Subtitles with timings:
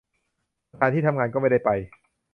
[0.71, 1.69] สถานที่ทำงานก็ไม่ได้ไป